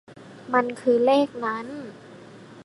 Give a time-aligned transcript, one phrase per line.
[0.53, 1.67] มันคือเลขนั้น